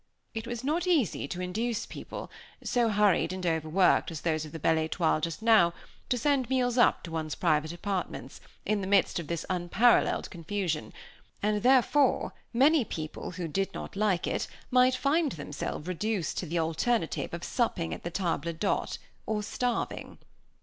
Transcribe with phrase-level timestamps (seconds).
[0.33, 2.31] It was not easy to induce people,
[2.63, 5.75] so hurried and overworked as those of the Belle Étoile just now,
[6.09, 10.91] to send meals up to one's private apartments, in the midst of this unparalleled confusion;
[11.43, 16.57] and, therefore, many people who did not like it might find themselves reduced to the
[16.57, 18.97] alternative of supping at the table d'hôte
[19.27, 20.17] or starving.